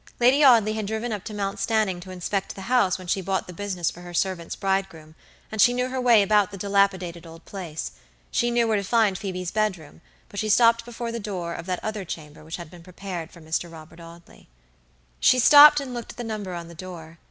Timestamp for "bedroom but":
9.51-10.39